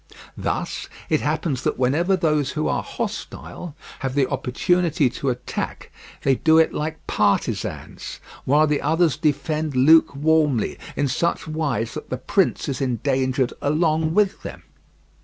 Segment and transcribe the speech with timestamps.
[0.35, 5.91] Thus it happens that whenever those who are hostile have the opportunity to attack
[6.23, 12.17] they do it like partisans, whilst the others defend lukewarmly, in such wise that the
[12.17, 14.63] prince is endangered along with them.